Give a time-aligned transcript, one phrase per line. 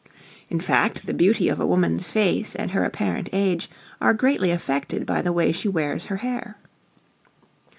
[0.49, 3.69] In fact, the beauty of a woman's face and her apparent age
[4.01, 6.57] are greatly affected by the way she wears her hair.